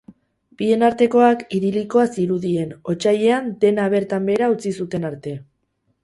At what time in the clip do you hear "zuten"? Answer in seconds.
4.83-5.07